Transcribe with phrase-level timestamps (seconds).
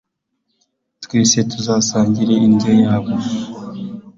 [1.03, 3.13] twese tuzasangire iryo yabo